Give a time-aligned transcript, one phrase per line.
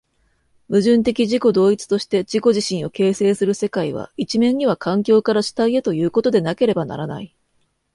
[0.67, 7.35] 矛盾的自己同一として自己自身を形成する世界は、一面には環境から主体へということでなければならない。